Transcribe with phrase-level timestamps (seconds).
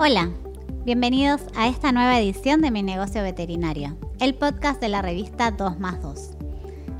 [0.00, 0.30] Hola,
[0.84, 5.80] bienvenidos a esta nueva edición de Mi Negocio Veterinario, el podcast de la revista 2
[5.80, 6.30] más 2.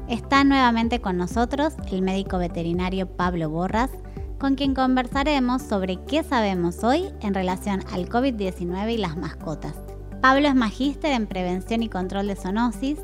[0.08, 3.92] Está nuevamente con nosotros el médico veterinario Pablo Borras,
[4.40, 9.76] con quien conversaremos sobre qué sabemos hoy en relación al COVID-19 y las mascotas.
[10.21, 12.99] Pablo es magíster en prevención y control de zoonosis,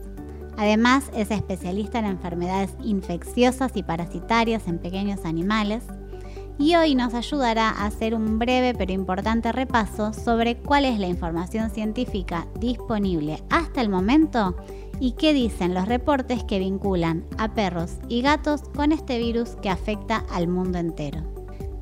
[0.57, 5.85] además es especialista en enfermedades infecciosas y parasitarias en pequeños animales,
[6.59, 11.07] y hoy nos ayudará a hacer un breve pero importante repaso sobre cuál es la
[11.07, 14.57] información científica disponible hasta el momento
[15.01, 19.71] y qué dicen los reportes que vinculan a perros y gatos con este virus que
[19.71, 21.23] afecta al mundo entero.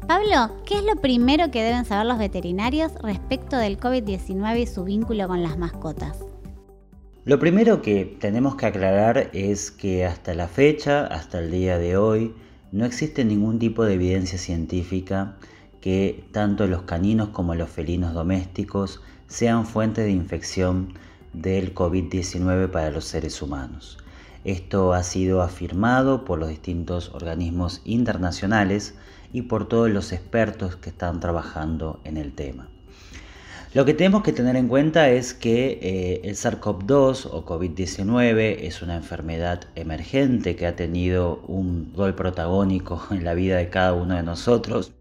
[0.09, 4.85] Pablo, ¿qué es lo primero que deben saber los veterinarios respecto del COVID-19 y su
[4.85, 6.19] vínculo con las mascotas?
[7.25, 11.97] Lo primero que tenemos que aclarar es que hasta la fecha, hasta el día de
[11.97, 12.35] hoy,
[12.73, 15.37] no existe ningún tipo de evidencia científica
[15.83, 20.95] que tanto los caninos como los felinos domésticos sean fuente de infección
[21.33, 23.99] del COVID-19 para los seres humanos.
[24.45, 28.95] Esto ha sido afirmado por los distintos organismos internacionales
[29.33, 32.69] y por todos los expertos que están trabajando en el tema.
[33.75, 38.83] Lo que tenemos que tener en cuenta es que eh, el SARS-CoV-2 o COVID-19 es
[38.83, 44.17] una enfermedad emergente que ha tenido un rol protagónico en la vida de cada uno
[44.17, 44.93] de nosotros.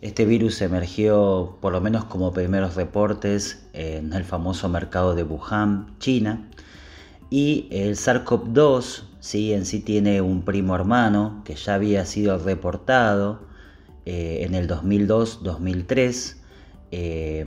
[0.00, 5.96] Este virus emergió, por lo menos como primeros reportes, en el famoso mercado de Wuhan,
[5.98, 6.48] China.
[7.30, 9.52] Y el SARS-CoV-2 ¿sí?
[9.52, 13.40] en sí tiene un primo hermano que ya había sido reportado
[14.06, 16.39] eh, en el 2002-2003
[16.90, 17.44] eh,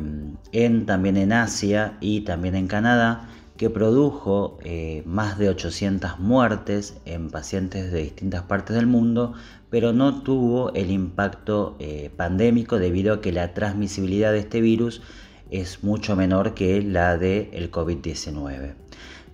[0.52, 6.97] en, también en Asia y también en Canadá, que produjo eh, más de 800 muertes
[7.05, 9.33] en pacientes de distintas partes del mundo,
[9.69, 15.02] pero no tuvo el impacto eh, pandémico debido a que la transmisibilidad de este virus
[15.50, 18.73] es mucho menor que la del el COVID-19.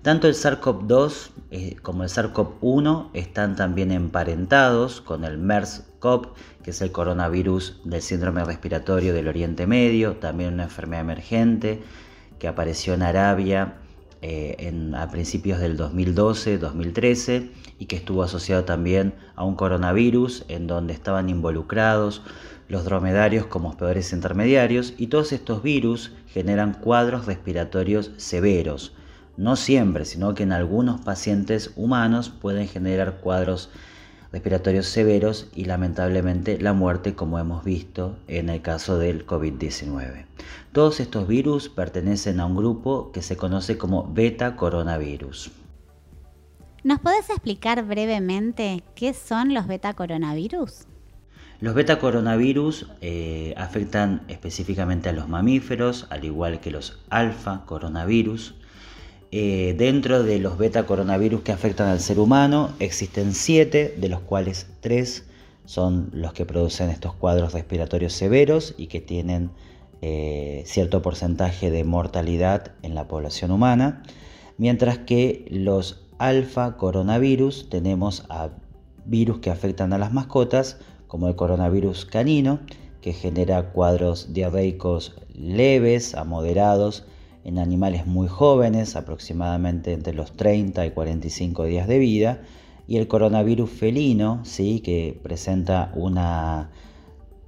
[0.01, 6.29] Tanto el SARS-CoV-2 eh, como el SARS-CoV-1 están también emparentados con el MERS-CoV,
[6.63, 11.81] que es el coronavirus del síndrome respiratorio del Oriente Medio, también una enfermedad emergente
[12.37, 13.75] que apareció en Arabia
[14.21, 20.93] eh, a principios del 2012-2013 y que estuvo asociado también a un coronavirus en donde
[20.93, 22.21] estaban involucrados
[22.67, 28.93] los dromedarios como peores intermediarios y todos estos virus generan cuadros respiratorios severos.
[29.37, 33.69] No siempre, sino que en algunos pacientes humanos pueden generar cuadros
[34.31, 40.25] respiratorios severos y lamentablemente la muerte como hemos visto en el caso del COVID-19.
[40.71, 45.51] Todos estos virus pertenecen a un grupo que se conoce como beta coronavirus.
[46.83, 50.85] ¿Nos puedes explicar brevemente qué son los beta coronavirus?
[51.59, 58.55] Los beta coronavirus eh, afectan específicamente a los mamíferos, al igual que los alfa coronavirus.
[59.31, 64.21] Eh, dentro de los beta coronavirus que afectan al ser humano existen siete, de los
[64.21, 65.25] cuales tres
[65.65, 69.51] son los que producen estos cuadros respiratorios severos y que tienen
[70.01, 74.01] eh, cierto porcentaje de mortalidad en la población humana,
[74.57, 78.49] mientras que los alfa coronavirus tenemos a
[79.05, 82.61] virus que afectan a las mascotas, como el coronavirus canino,
[83.01, 87.05] que genera cuadros diarreicos leves a moderados
[87.49, 92.41] en animales muy jóvenes, aproximadamente entre los 30 y 45 días de vida,
[92.87, 94.81] y el coronavirus felino, ¿sí?
[94.81, 96.69] que presenta una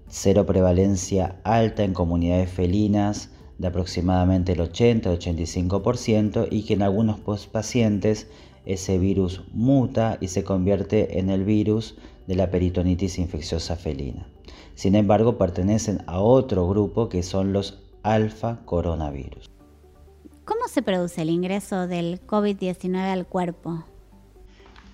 [0.08, 3.30] cero prevalencia alta en comunidades felinas
[3.60, 8.28] de aproximadamente el 80-85% y que en algunos pacientes
[8.66, 11.96] ese virus muta y se convierte en el virus
[12.28, 14.28] de la peritonitis infecciosa felina.
[14.74, 19.51] Sin embargo, pertenecen a otro grupo que son los alfa coronavirus.
[20.44, 23.86] ¿Cómo se produce el ingreso del COVID-19 al cuerpo?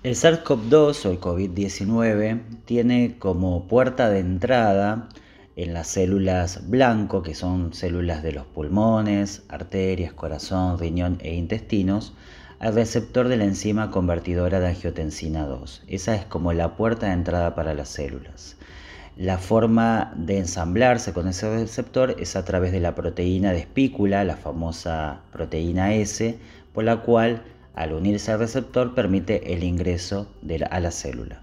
[0.02, 5.08] El SARS-CoV-2 o el COVID-19 tiene como puerta de entrada
[5.56, 12.12] en las células blanco, que son células de los pulmones, arterias, corazón, riñón e intestinos,
[12.58, 15.84] al receptor de la enzima convertidora de angiotensina 2.
[15.88, 18.56] Esa es como la puerta de entrada para las células.
[19.18, 24.22] La forma de ensamblarse con ese receptor es a través de la proteína de espícula,
[24.22, 26.38] la famosa proteína S,
[26.72, 27.42] por la cual
[27.74, 30.28] al unirse al receptor permite el ingreso
[30.70, 31.42] a la célula.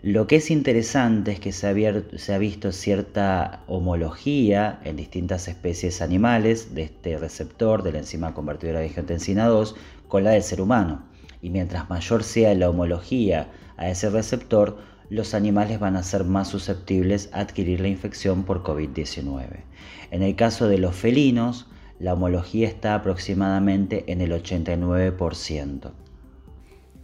[0.00, 6.74] Lo que es interesante es que se ha, visto cierta homología en distintas especies animales
[6.74, 9.76] de este receptor de la enzima convertidora de angiotensina 2
[10.08, 11.02] con la del ser humano.
[11.42, 16.48] Y mientras mayor sea la homología a ese receptor, los animales van a ser más
[16.48, 19.64] susceptibles a adquirir la infección por COVID-19.
[20.10, 21.66] En el caso de los felinos,
[21.98, 25.92] la homología está aproximadamente en el 89%.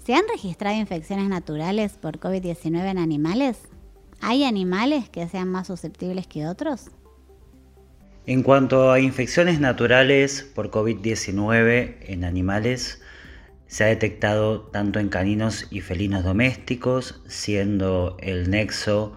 [0.05, 3.59] ¿Se han registrado infecciones naturales por COVID-19 en animales?
[4.21, 6.91] ¿Hay animales que sean más susceptibles que otros?
[8.25, 13.02] En cuanto a infecciones naturales por COVID-19 en animales,
[13.73, 19.17] se ha detectado tanto en caninos y felinos domésticos, siendo el nexo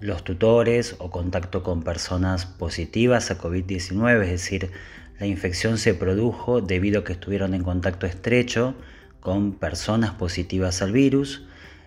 [0.00, 4.72] los tutores o contacto con personas positivas a COVID-19, es decir,
[5.20, 8.74] la infección se produjo debido a que estuvieron en contacto estrecho
[9.20, 11.44] con personas positivas al virus.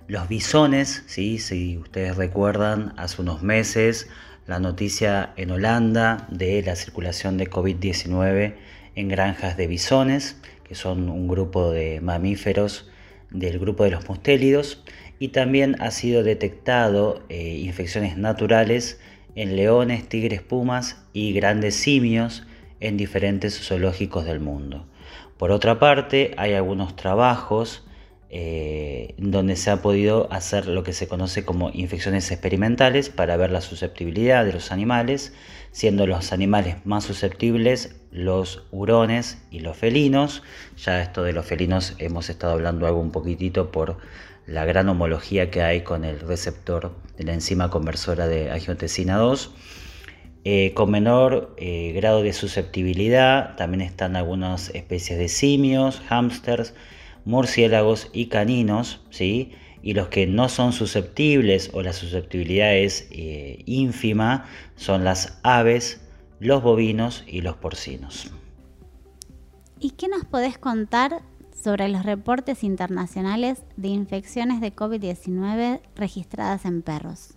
[0.08, 4.08] Los bisones, si ustedes recuerdan, hace unos meses
[4.48, 8.56] la noticia en Holanda de la circulación de COVID-19
[8.96, 12.90] en granjas de bisones, que son un grupo de mamíferos
[13.32, 14.84] del grupo de los mustélidos,
[15.20, 19.00] y también ha sido detectado eh, infecciones naturales
[19.36, 22.46] en leones, tigres, pumas y grandes simios
[22.80, 24.86] en diferentes zoológicos del mundo.
[25.38, 27.86] Por otra parte, hay algunos trabajos
[28.30, 33.52] eh, donde se ha podido hacer lo que se conoce como infecciones experimentales para ver
[33.52, 35.34] la susceptibilidad de los animales,
[35.76, 40.42] siendo los animales más susceptibles los hurones y los felinos.
[40.78, 43.98] Ya esto de los felinos hemos estado hablando algo un poquitito por
[44.48, 49.54] la gran homología que hay con el receptor de la enzima conversora de angiotensina 2.
[50.46, 56.74] Eh, con menor eh, grado de susceptibilidad también están algunas especies de simios, hámsters,
[57.26, 59.52] murciélagos y caninos, ¿sí?
[59.82, 64.46] Y los que no son susceptibles o la susceptibilidad es eh, ínfima
[64.76, 66.02] son las aves,
[66.40, 68.32] los bovinos y los porcinos.
[69.80, 71.22] ¿Y qué nos podés contar
[71.54, 77.36] sobre los reportes internacionales de infecciones de COVID-19 registradas en perros?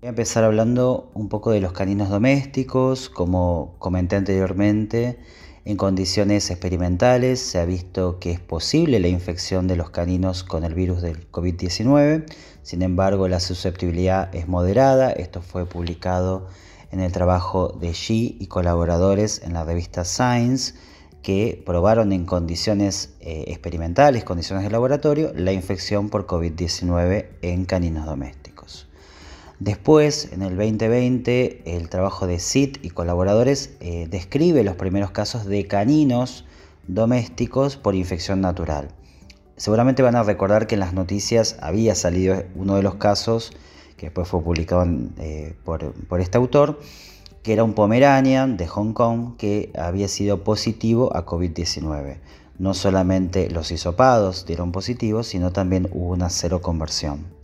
[0.00, 5.18] Voy a empezar hablando un poco de los caninos domésticos, como comenté anteriormente.
[5.64, 10.64] En condiciones experimentales se ha visto que es posible la infección de los caninos con
[10.64, 12.24] el virus del COVID-19,
[12.62, 16.46] sin embargo la susceptibilidad es moderada, esto fue publicado
[16.90, 20.74] en el trabajo de Xi y colaboradores en la revista Science,
[21.22, 28.06] que probaron en condiciones eh, experimentales, condiciones de laboratorio, la infección por COVID-19 en caninos
[28.06, 28.47] domésticos.
[29.60, 35.46] Después, en el 2020, el trabajo de SIT y colaboradores eh, describe los primeros casos
[35.46, 36.44] de caninos
[36.86, 38.88] domésticos por infección natural.
[39.56, 43.52] Seguramente van a recordar que en las noticias había salido uno de los casos,
[43.96, 44.86] que después fue publicado
[45.18, 46.78] eh, por, por este autor,
[47.42, 52.18] que era un Pomeranian de Hong Kong que había sido positivo a COVID-19.
[52.58, 57.37] No solamente los hisopados dieron positivos, sino también hubo una cero conversión.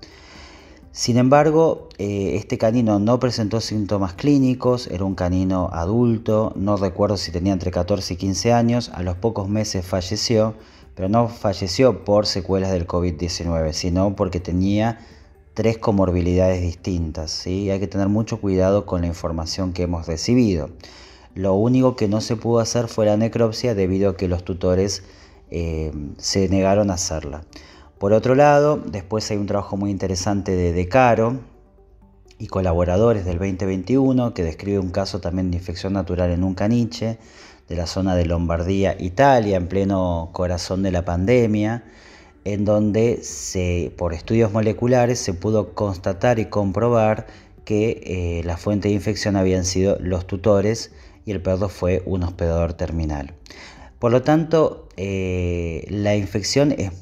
[0.96, 7.17] Sin embargo, eh, este canino no presentó síntomas clínicos, era un canino adulto, no recuerdo
[7.17, 10.55] si tenía entre 14 y 15 años, a los pocos meses falleció,
[10.94, 15.00] pero no falleció por secuelas del COVID-19, sino porque tenía
[15.55, 17.32] tres comorbilidades distintas.
[17.32, 17.70] ¿sí?
[17.70, 20.70] Hay que tener mucho cuidado con la información que hemos recibido.
[21.35, 25.02] Lo único que no se pudo hacer fue la necropsia debido a que los tutores
[25.50, 27.43] eh, se negaron a hacerla.
[28.05, 31.41] Por otro lado, después hay un trabajo muy interesante de Decaro
[32.39, 37.17] y colaboradores del 2021 que describe un caso también de infección natural en un caniche
[37.67, 41.84] de la zona de Lombardía, Italia, en pleno corazón de la pandemia,
[42.44, 47.27] en donde se, por estudios moleculares se pudo constatar y comprobar
[47.65, 50.93] que eh, la fuente de infección habían sido los tutores
[51.25, 53.32] y el perro fue un hospedador terminal.
[54.05, 56.93] Por lo tanto, eh, la infección es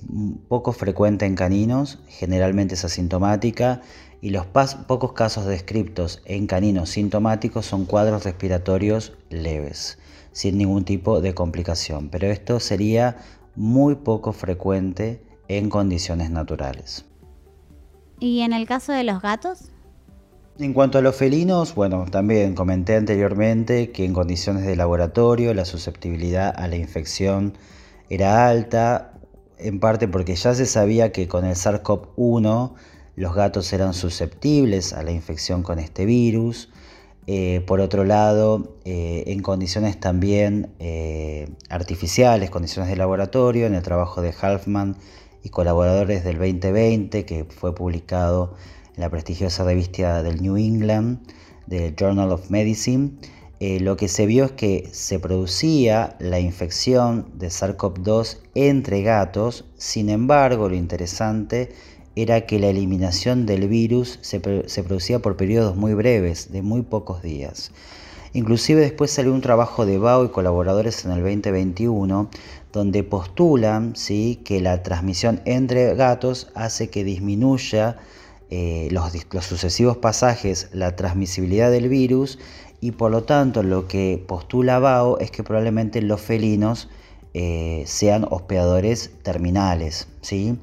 [0.47, 3.81] poco frecuente en caninos, generalmente es asintomática
[4.21, 9.99] y los pocos casos descriptos en caninos sintomáticos son cuadros respiratorios leves,
[10.31, 13.17] sin ningún tipo de complicación, pero esto sería
[13.57, 17.05] muy poco frecuente en condiciones naturales.
[18.21, 19.73] ¿Y en el caso de los gatos?
[20.59, 25.65] En cuanto a los felinos, bueno, también comenté anteriormente que en condiciones de laboratorio la
[25.65, 27.55] susceptibilidad a la infección
[28.11, 29.15] era alta,
[29.57, 32.75] en parte porque ya se sabía que con el SARS-CoV-1
[33.17, 36.69] los gatos eran susceptibles a la infección con este virus.
[37.27, 43.83] Eh, por otro lado, eh, en condiciones también eh, artificiales, condiciones de laboratorio, en el
[43.83, 44.97] trabajo de Halfman
[45.43, 48.55] y colaboradores del 2020, que fue publicado
[48.97, 51.19] en la prestigiosa revista del New England,
[51.67, 53.13] del Journal of Medicine,
[53.61, 59.67] eh, lo que se vio es que se producía la infección de SARS-CoV-2 entre gatos,
[59.77, 61.71] sin embargo lo interesante
[62.17, 67.23] era que la eliminación del virus se, producía por periodos muy breves, de muy pocos
[67.23, 67.71] días.
[68.35, 72.31] Inclusive después salió un trabajo de Bao y colaboradores en el 2021
[72.73, 74.41] donde postulan ¿sí?
[74.45, 77.99] que la transmisión entre gatos hace que disminuya
[78.55, 79.15] eh, los,
[79.47, 82.39] sucesivos pasajes la transmisibilidad del virus
[82.83, 86.91] y por lo tanto lo que postula Bao es que probablemente los felinos
[87.33, 90.07] eh, sean hospedadores terminales.
[90.21, 90.59] ¿sí?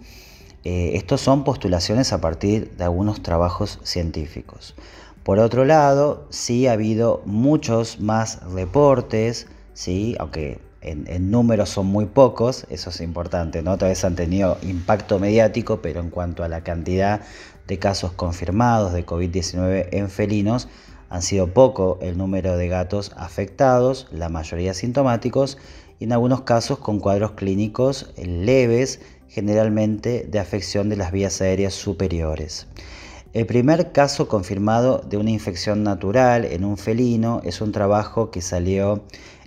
[0.66, 4.76] Eh, estos son postulaciones a partir de algunos trabajos científicos.
[5.24, 10.16] Por otro lado, sí ha habido muchos más reportes, ¿sí?
[10.20, 13.78] aunque en, números son muy pocos, eso es importante, ¿no?
[13.78, 17.22] Tal vez han tenido impacto mediático, pero en cuanto a la cantidad
[17.70, 20.68] de casos confirmados de COVID-19 en felinos,
[21.10, 25.58] han sido poco el número de gatos afectados, la mayoría sintomáticos,
[26.00, 31.76] y en algunos casos con cuadros clínicos leves, generalmente de afección de las vías aéreas
[31.76, 32.66] superiores.
[33.34, 38.42] El primer caso confirmado de una infección natural en un felino es un trabajo que
[38.42, 39.04] salió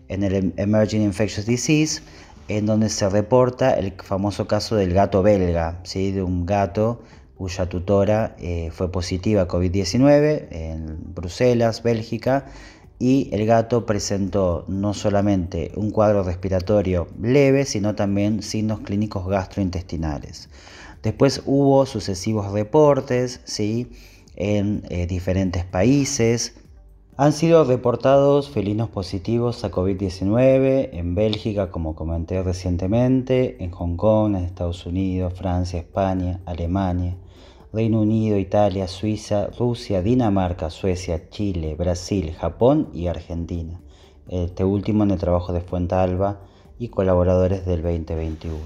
[0.07, 2.03] en el Emerging Infectious Disease,
[2.47, 6.13] en donde se reporta el famoso caso del gato belga, ¿sí?
[6.13, 7.01] de un gato
[7.43, 12.47] cuya tutora eh, fue positiva a COVID-19 en Bruselas, Bélgica,
[13.01, 20.51] y el gato presentó no solamente un cuadro respiratorio leve, sino también signos clínicos gastrointestinales.
[21.03, 23.91] Después hubo sucesivos reportes ¿sí?
[24.37, 26.55] en eh, diferentes países.
[27.17, 34.37] Han sido reportados felinos positivos a COVID-19 en Bélgica, como comenté recientemente, en Hong Kong,
[34.37, 37.17] en Estados Unidos, Francia, España, Alemania.
[37.73, 43.81] Reino Unido, Italia, Suiza, Rusia, Dinamarca, Suecia, Chile, Brasil, Japón y Argentina.
[44.29, 46.41] Este último en el trabajo de Fuentalba
[46.79, 48.59] y colaboradores del 2021.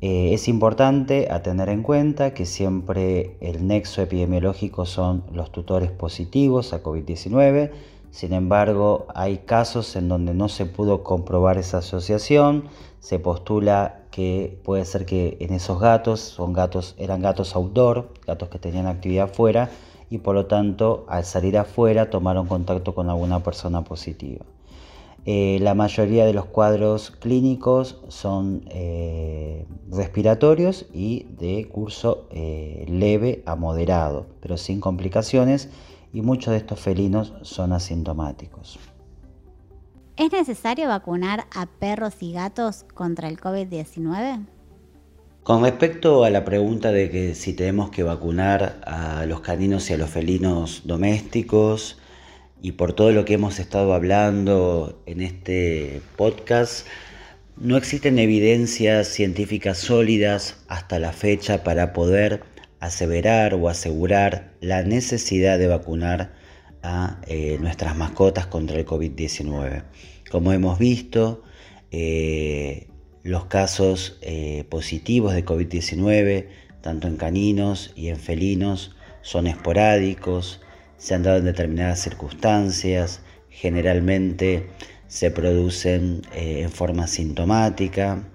[0.00, 6.72] Eh, es importante tener en cuenta que siempre el nexo epidemiológico son los tutores positivos
[6.72, 7.70] a COVID-19,
[8.10, 12.64] sin embargo hay casos en donde no se pudo comprobar esa asociación,
[13.06, 18.48] se postula que puede ser que en esos gatos, son gatos, eran gatos outdoor, gatos
[18.48, 19.70] que tenían actividad afuera
[20.10, 24.44] y por lo tanto al salir afuera tomaron contacto con alguna persona positiva.
[25.24, 33.44] Eh, la mayoría de los cuadros clínicos son eh, respiratorios y de curso eh, leve
[33.46, 35.68] a moderado, pero sin complicaciones
[36.12, 38.80] y muchos de estos felinos son asintomáticos.
[40.16, 44.46] ¿Es necesario vacunar a perros y gatos contra el COVID-19?
[45.42, 49.92] Con respecto a la pregunta de que si tenemos que vacunar a los caninos y
[49.92, 51.98] a los felinos domésticos,
[52.62, 56.86] y por todo lo que hemos estado hablando en este podcast,
[57.58, 62.42] no existen evidencias científicas sólidas hasta la fecha para poder
[62.80, 66.32] aseverar o asegurar la necesidad de vacunar
[66.82, 69.84] a eh, nuestras mascotas contra el COVID-19.
[70.30, 71.42] Como hemos visto,
[71.90, 72.88] eh,
[73.22, 76.48] los casos eh, positivos de COVID-19,
[76.80, 80.60] tanto en caninos y en felinos, son esporádicos,
[80.96, 84.68] se han dado en determinadas circunstancias, generalmente
[85.08, 88.28] se producen en forma sintomática.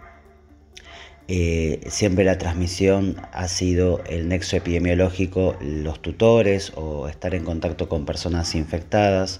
[1.88, 8.06] Siempre la transmisión ha sido el nexo epidemiológico, los tutores o estar en contacto con
[8.06, 9.40] personas infectadas.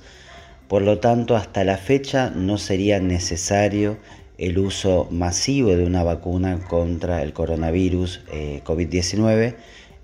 [0.68, 3.98] Por lo tanto, hasta la fecha no sería necesario
[4.38, 9.56] el uso masivo de una vacuna contra el coronavirus eh, COVID-19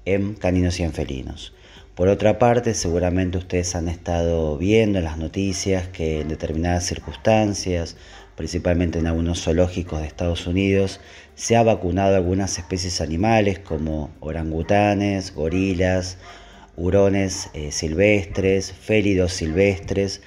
[0.06, 1.54] en caninos y en felinos.
[1.96, 7.96] Por otra parte, seguramente ustedes han estado viendo en las noticias que en determinadas circunstancias,
[8.38, 11.02] principalmente en algunos zoológicos de Estados Unidos,
[11.34, 16.20] se ha vacunado algunas especies animales como orangutanes, gorilas,
[16.78, 20.22] hurones eh, silvestres, félidos silvestres,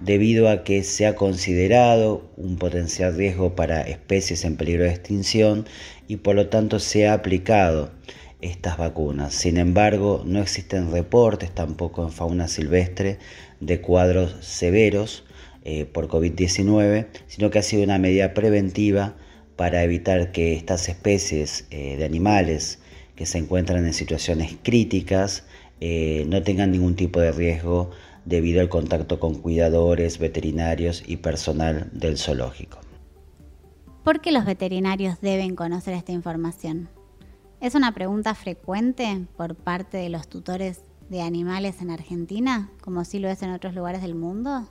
[0.00, 5.64] debido a que se ha considerado un potencial riesgo para especies en peligro de extinción
[6.08, 7.92] y por lo tanto se ha aplicado
[8.40, 9.34] estas vacunas.
[9.34, 13.18] Sin embargo, no existen reportes tampoco en fauna silvestre
[13.60, 15.22] de cuadros severos
[15.64, 19.14] eh, por COVID-19, sino que ha sido una medida preventiva
[19.56, 22.80] para evitar que estas especies eh, de animales
[23.14, 25.44] que se encuentran en situaciones críticas
[25.80, 27.90] eh, no tengan ningún tipo de riesgo
[28.24, 32.78] debido al contacto con cuidadores, veterinarios y personal del zoológico.
[34.04, 36.88] ¿Por qué los veterinarios deben conocer esta información?
[37.60, 43.20] ¿Es una pregunta frecuente por parte de los tutores de animales en Argentina, como sí
[43.20, 44.68] lo es en otros lugares del mundo?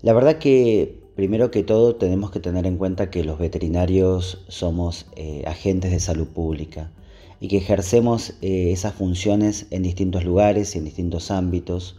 [0.00, 5.06] La verdad que primero que todo tenemos que tener en cuenta que los veterinarios somos
[5.16, 6.92] eh, agentes de salud pública.
[7.40, 11.96] y que ejercemos eh, esas funciones en distintos lugares y en distintos ámbitos,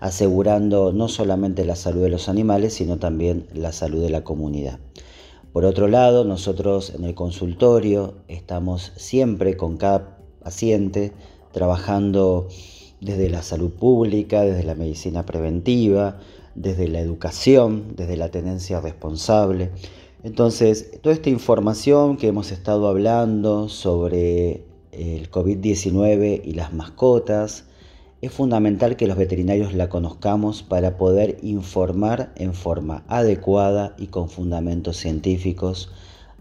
[0.00, 4.78] asegurando no solamente la salud de los animales, sino también la salud de la comunidad.
[5.52, 11.12] Por otro lado, nosotros en el consultorio estamos siempre con cada paciente
[11.52, 12.48] trabajando
[13.00, 16.18] desde la salud pública, desde la medicina preventiva,
[16.54, 19.70] desde la educación, desde la tenencia responsable.
[20.22, 27.64] Entonces, toda esta información que hemos estado hablando sobre el COVID-19 y las mascotas,
[28.20, 34.28] es fundamental que los veterinarios la conozcamos para poder informar en forma adecuada y con
[34.28, 35.92] fundamentos científicos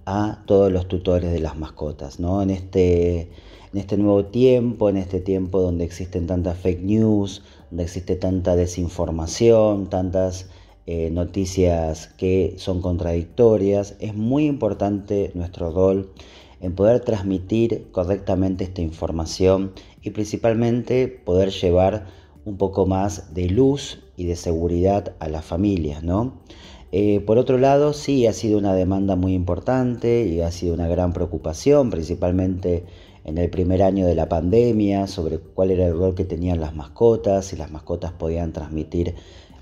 [0.08, 2.20] a todos los tutores de las mascotas.
[2.20, 2.42] ¿no?
[2.42, 3.30] En, este,
[3.74, 7.44] en este nuevo tiempo, en este tiempo donde existen tantas fake news,
[7.78, 10.50] existe tanta desinformación, tantas
[10.86, 16.12] eh, noticias que son contradictorias, es muy importante nuestro rol
[16.62, 22.08] en poder transmitir correctamente esta información y principalmente poder llevar
[22.46, 26.40] un poco más de luz y de seguridad a las familias, ¿no?
[26.94, 30.88] Eh, por otro lado, sí ha sido una demanda muy importante y ha sido una
[30.88, 32.86] gran preocupación, principalmente
[33.28, 36.74] en el primer año de la pandemia, sobre cuál era el rol que tenían las
[36.74, 39.16] mascotas, si las mascotas podían transmitir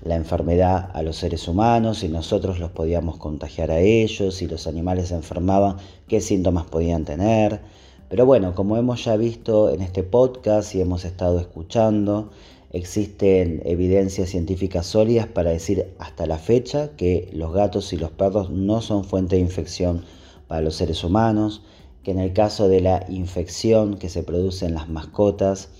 [0.04, 4.68] la enfermedad a los seres humanos, si nosotros los podíamos contagiar a ellos, si los
[4.68, 7.60] animales se enfermaban, qué síntomas podían tener.
[8.08, 12.30] Pero bueno, como hemos ya visto en este podcast y hemos estado escuchando,
[12.70, 18.48] existen evidencias científicas sólidas para decir hasta la fecha que los gatos y los perros
[18.50, 20.04] no son fuente de infección
[20.46, 21.62] para los seres humanos,
[22.06, 25.70] que en el caso de la infección que se produce en las mascotas,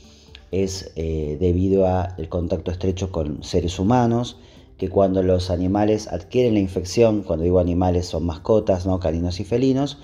[0.50, 4.36] es eh, debido al contacto estrecho con seres humanos,
[4.76, 8.98] que cuando los animales adquieren la infección, cuando digo animales son mascotas, ¿no?
[8.98, 9.98] caninos y felinos,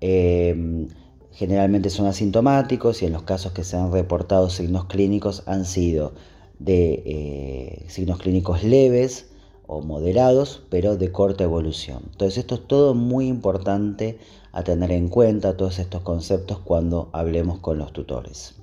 [0.00, 0.88] em,
[1.32, 6.14] generalmente son asintomáticos y en los casos que se han reportado signos clínicos han sido
[6.58, 9.26] de eh, signos clínicos leves
[9.66, 12.02] o moderados, pero de corta evolución.
[12.12, 14.18] Entonces esto es todo muy importante
[14.52, 18.54] a tener en cuenta, todos estos conceptos cuando hablemos con los tutores.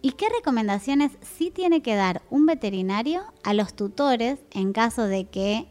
[0.00, 5.26] ¿Y qué recomendaciones sí tiene que dar un veterinario a los tutores en caso de
[5.26, 5.68] que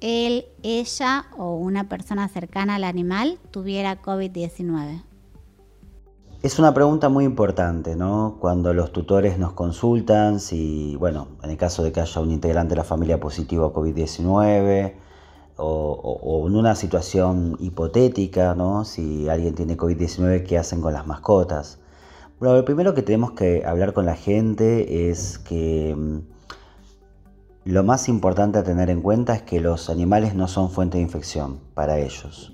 [0.00, 5.02] él, ella o una persona cercana al animal tuviera COVID-19?
[6.44, 8.36] Es una pregunta muy importante, ¿no?
[8.38, 12.74] Cuando los tutores nos consultan, si, bueno, en el caso de que haya un integrante
[12.74, 14.92] de la familia positivo a COVID-19,
[15.56, 18.84] o, o, en una situación hipotética, ¿no?
[18.84, 21.78] Si alguien tiene COVID-19, ¿qué hacen con las mascotas?
[22.38, 26.18] Bueno, lo primero que tenemos que hablar con la gente es que mm,
[27.64, 31.04] lo más importante a tener en cuenta es que los animales no son fuente de
[31.04, 32.53] infección para ellos.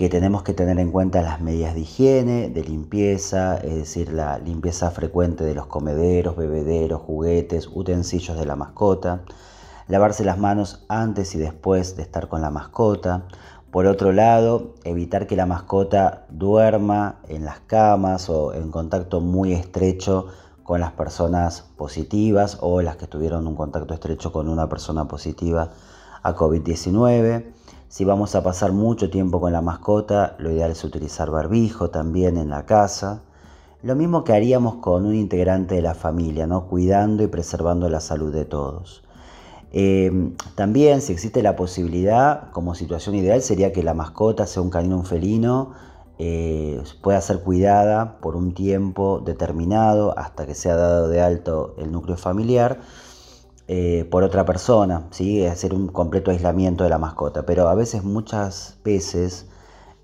[0.00, 4.38] Que tenemos que tener en cuenta las medidas de higiene, de limpieza, es decir, la
[4.38, 9.20] limpieza frecuente de los comederos, bebederos, juguetes, utensilios de la mascota.
[9.88, 13.26] Lavarse las manos antes y después de estar con la mascota.
[13.70, 19.52] Por otro lado, evitar que la mascota duerma en las camas o en contacto muy
[19.52, 20.28] estrecho
[20.62, 25.72] con las personas positivas o las que tuvieron un contacto estrecho con una persona positiva
[26.22, 27.59] a COVID-19.
[27.90, 32.36] Si vamos a pasar mucho tiempo con la mascota, lo ideal es utilizar barbijo también
[32.36, 33.22] en la casa.
[33.82, 36.68] Lo mismo que haríamos con un integrante de la familia, ¿no?
[36.68, 39.02] cuidando y preservando la salud de todos.
[39.72, 44.70] Em, también, si existe la posibilidad, como situación ideal, sería que la mascota, sea un
[44.70, 45.72] canino un felino,
[46.20, 51.90] eh, pueda ser cuidada por un tiempo determinado hasta que sea dado de alto el
[51.90, 52.78] núcleo familiar
[53.72, 55.46] eh, por otra persona, ¿sí?
[55.46, 57.46] hacer un completo aislamiento de la mascota.
[57.46, 59.46] Pero a veces, muchas veces,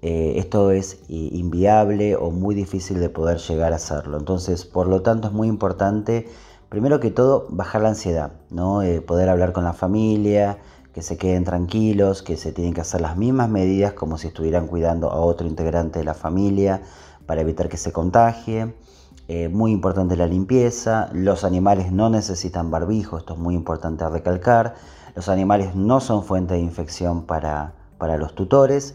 [0.02, 4.18] eh, esto es inviable o muy difícil de poder llegar a hacerlo.
[4.18, 6.29] Entonces, por lo tanto, es muy importante
[6.68, 8.83] primero que todo, bajar la ansiedad, ¿no?
[8.83, 10.59] Eh, poder hablar con la familia,
[10.92, 14.66] que se queden tranquilos, que se tienen que hacer las mismas medidas como si estuvieran
[14.66, 16.83] cuidando a otro integrante de la familia
[17.26, 18.74] para evitar que se contagie.
[19.29, 24.75] Eh, muy importante la limpieza, los animales no necesitan barbijo, esto es muy importante recalcar,
[25.17, 28.95] los animales no son fuente de infección para, para los tutores.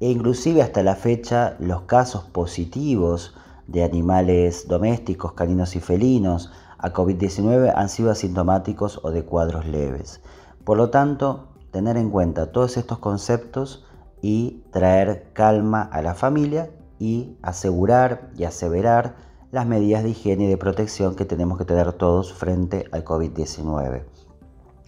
[0.00, 3.34] E inclusive hasta la fecha los casos positivos
[3.66, 10.20] de animales domésticos, caninos y felinos a COVID-19 han sido asintomáticos o de cuadros leves.
[10.64, 13.84] Por lo tanto, tener en cuenta todos estos conceptos
[14.22, 20.48] y traer calma a la familia y asegurar y aseverar las medidas de higiene y
[20.48, 24.04] de protección que tenemos que tener todos frente al COVID-19.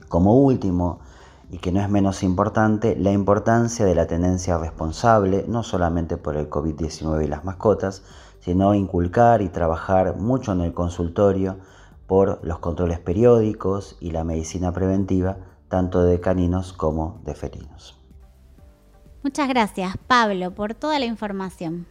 [0.08, 1.00] Como último,
[1.50, 6.36] y que no es menos importante, la importancia de la tenencia responsable, no solamente por
[6.36, 8.02] el COVID-19 y las mascotas,
[8.40, 11.58] sino inculcar y trabajar mucho en el consultorio
[12.06, 17.98] por los controles periódicos y la medicina preventiva, tanto de caninos como de felinos.
[19.22, 21.86] Muchas gracias, Pablo, por toda la información.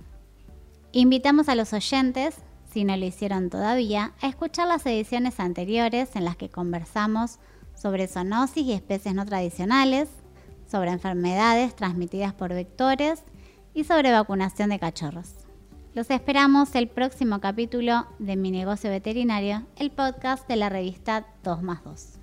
[0.92, 2.36] Invitamos a los oyentes,
[2.72, 7.40] si no lo hicieron todavía, a escuchar las ediciones anteriores en las que conversamos
[7.76, 10.10] sobre zoonosis y especies no tradicionales,
[10.70, 13.24] sobre enfermedades transmitidas por vectores
[13.74, 15.34] y sobre vacunación de cachorros.
[15.94, 21.64] Los esperamos el próximo capítulo de Mi Negocio Veterinario, el podcast de la revista 2
[21.64, 22.21] más 2.